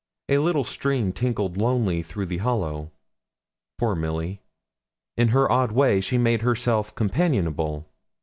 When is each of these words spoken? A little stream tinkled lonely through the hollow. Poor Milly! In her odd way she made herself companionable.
A 0.29 0.39
little 0.39 0.63
stream 0.63 1.13
tinkled 1.13 1.57
lonely 1.57 2.01
through 2.01 2.25
the 2.25 2.39
hollow. 2.39 2.89
Poor 3.77 3.93
Milly! 3.93 4.41
In 5.15 5.27
her 5.27 5.51
odd 5.51 5.73
way 5.73 6.01
she 6.01 6.17
made 6.17 6.41
herself 6.41 6.95
companionable. 6.95 7.85